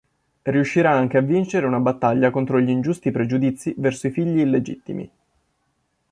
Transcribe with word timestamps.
Riuscirà 0.41 0.89
anche 0.93 1.19
a 1.19 1.21
vincere 1.21 1.67
una 1.67 1.79
battaglia 1.79 2.31
contro 2.31 2.59
gli 2.59 2.69
ingiusti 2.69 3.11
pregiudizi 3.11 3.75
verso 3.77 4.07
i 4.07 4.11
figli 4.11 4.39
illegittimi. 4.39 5.11